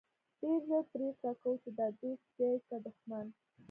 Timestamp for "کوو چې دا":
1.41-1.87